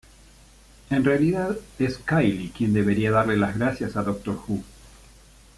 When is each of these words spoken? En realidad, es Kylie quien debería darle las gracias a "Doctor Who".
En 0.89 1.03
realidad, 1.05 1.55
es 1.77 1.99
Kylie 1.99 2.49
quien 2.49 2.73
debería 2.73 3.11
darle 3.11 3.37
las 3.37 3.55
gracias 3.55 3.95
a 3.95 4.01
"Doctor 4.01 4.35
Who". 4.47 4.63